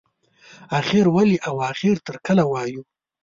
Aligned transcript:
اخر 0.79 1.05
ولې 1.15 1.37
او 1.47 1.55
اخر 1.71 1.95
تر 2.07 2.15
کله 2.25 2.43
وایو. 2.51 2.81